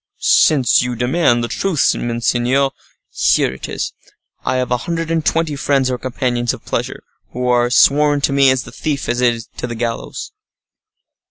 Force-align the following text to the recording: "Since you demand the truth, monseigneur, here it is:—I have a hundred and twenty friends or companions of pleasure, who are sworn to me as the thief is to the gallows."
"Since 0.17 0.81
you 0.81 0.95
demand 0.95 1.43
the 1.43 1.47
truth, 1.47 1.93
monseigneur, 1.93 2.71
here 3.11 3.53
it 3.53 3.69
is:—I 3.69 4.55
have 4.55 4.71
a 4.71 4.77
hundred 4.89 5.11
and 5.11 5.23
twenty 5.23 5.55
friends 5.55 5.91
or 5.91 5.99
companions 5.99 6.55
of 6.55 6.65
pleasure, 6.65 7.03
who 7.33 7.47
are 7.47 7.69
sworn 7.69 8.19
to 8.21 8.33
me 8.33 8.49
as 8.49 8.63
the 8.63 8.71
thief 8.71 9.07
is 9.07 9.47
to 9.57 9.67
the 9.67 9.75
gallows." 9.75 10.31